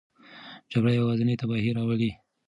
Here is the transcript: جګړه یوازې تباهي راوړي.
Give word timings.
جګړه 0.71 0.91
یوازې 0.99 1.37
تباهي 1.41 1.71
راوړي. 1.77 2.11